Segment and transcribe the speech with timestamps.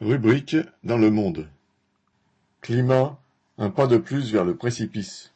[0.00, 1.46] Rubrique dans le monde.
[2.62, 3.20] Climat,
[3.58, 5.34] un pas de plus vers le précipice.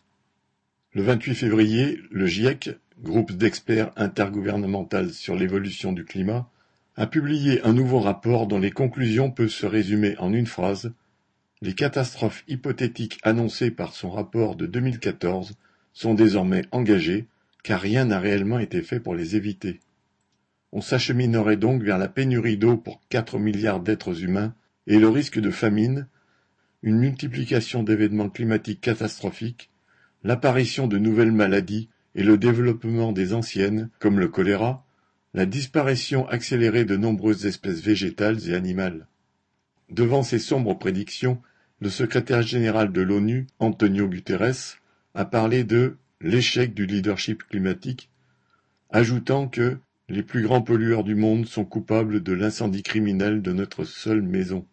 [0.95, 2.71] Le 28 février, le GIEC,
[3.03, 6.49] groupe d'experts intergouvernemental sur l'évolution du climat,
[6.97, 10.95] a publié un nouveau rapport dont les conclusions peuvent se résumer en une phrase.
[11.61, 15.59] Les catastrophes hypothétiques annoncées par son rapport de 2014
[15.93, 17.27] sont désormais engagées,
[17.65, 19.81] car rien n'a réellement été fait pour les éviter.
[20.77, 24.57] On s'acheminerait donc vers la pénurie d'eau pour quatre milliards d'êtres humains
[24.89, 26.09] et le risque de famine,
[26.83, 29.71] une multiplication d'événements climatiques catastrophiques,
[30.25, 34.85] l'apparition de nouvelles maladies et le développement des anciennes, comme le choléra,
[35.33, 39.07] la disparition accélérée de nombreuses espèces végétales et animales.
[39.91, 41.41] Devant ces sombres prédictions,
[41.79, 44.81] le secrétaire général de l'ONU, Antonio Guterres,
[45.15, 48.11] a parlé de l'échec du leadership climatique,
[48.91, 53.85] ajoutant que les plus grands pollueurs du monde sont coupables de l'incendie criminel de notre
[53.85, 54.67] seule maison.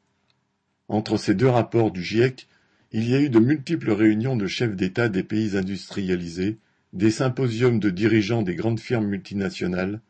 [0.89, 2.47] Entre ces deux rapports du GIEC,
[2.91, 6.57] il y a eu de multiples réunions de chefs d'État des pays industrialisés,
[6.91, 10.01] des symposiums de dirigeants des grandes firmes multinationales,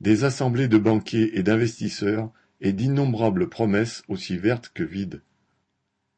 [0.00, 5.20] des assemblées de banquiers et d'investisseurs et d'innombrables promesses aussi vertes que vides.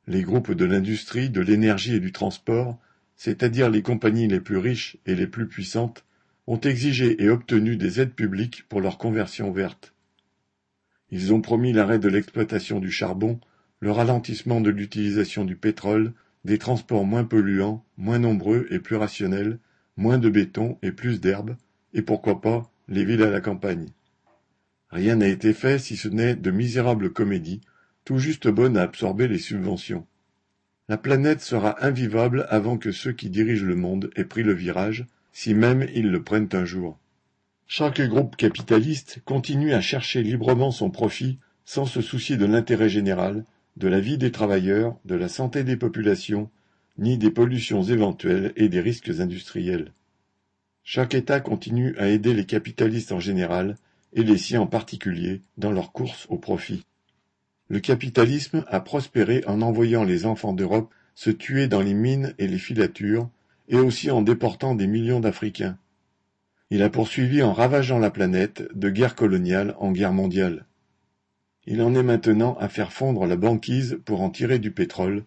[0.06, 2.78] Les groupes de l'industrie, de l'énergie et du transport,
[3.16, 6.04] c'est-à-dire les compagnies les plus riches et les plus puissantes,
[6.46, 9.94] ont exigé et obtenu des aides publiques pour leur conversion verte.
[11.10, 13.40] Ils ont promis l'arrêt de l'exploitation du charbon,
[13.80, 16.12] le ralentissement de l'utilisation du pétrole,
[16.44, 19.58] des transports moins polluants, moins nombreux et plus rationnels,
[19.96, 21.56] moins de béton et plus d'herbe,
[21.92, 23.88] et pourquoi pas les villes à la campagne.
[24.90, 27.60] Rien n'a été fait si ce n'est de misérables comédies,
[28.04, 30.06] tout juste bonnes à absorber les subventions.
[30.88, 35.06] La planète sera invivable avant que ceux qui dirigent le monde aient pris le virage,
[35.34, 36.96] si même ils le prennent un jour.
[37.66, 43.44] Chaque groupe capitaliste continue à chercher librement son profit sans se soucier de l'intérêt général,
[43.76, 46.50] de la vie des travailleurs, de la santé des populations,
[46.98, 49.92] ni des pollutions éventuelles et des risques industriels.
[50.84, 53.76] Chaque État continue à aider les capitalistes en général,
[54.12, 56.84] et les siens en particulier, dans leur course au profit.
[57.68, 62.46] Le capitalisme a prospéré en envoyant les enfants d'Europe se tuer dans les mines et
[62.46, 63.28] les filatures,
[63.68, 65.78] et aussi en déportant des millions d'Africains.
[66.70, 70.66] Il a poursuivi en ravageant la planète de guerre coloniale en guerre mondiale.
[71.66, 75.24] Il en est maintenant à faire fondre la banquise pour en tirer du pétrole,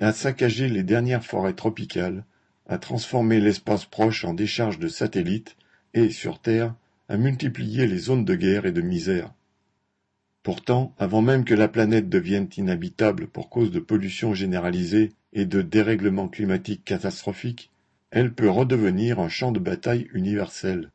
[0.00, 2.24] à saccager les dernières forêts tropicales,
[2.66, 5.56] à transformer l'espace proche en décharge de satellites,
[5.94, 6.74] et, sur Terre,
[7.08, 9.32] à multiplier les zones de guerre et de misère.
[10.42, 15.62] Pourtant, avant même que la planète devienne inhabitable pour cause de pollution généralisée et de
[15.62, 17.70] dérèglements climatiques catastrophiques,
[18.10, 20.90] elle peut redevenir un champ de bataille universel.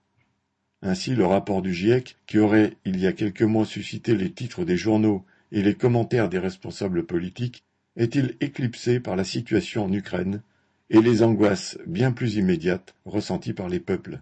[0.81, 4.65] Ainsi le rapport du GIEC, qui aurait il y a quelques mois suscité les titres
[4.65, 7.63] des journaux et les commentaires des responsables politiques,
[7.95, 10.41] est-il éclipsé par la situation en Ukraine
[10.89, 14.19] et les angoisses bien plus immédiates ressenties par les peuples?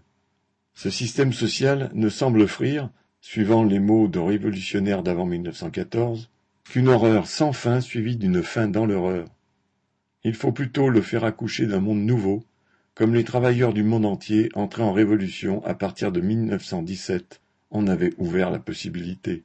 [0.74, 6.30] Ce système social ne semble offrir, suivant les mots de révolutionnaires d'avant 1914,
[6.64, 9.33] qu'une horreur sans fin suivie d'une fin dans l'horreur.
[10.24, 12.44] Il faut plutôt le faire accoucher d'un monde nouveau,
[12.94, 17.40] comme les travailleurs du monde entier entrés en révolution à partir de 1917
[17.70, 19.42] en avaient ouvert la possibilité.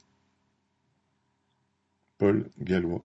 [2.18, 2.98] Paul Gallois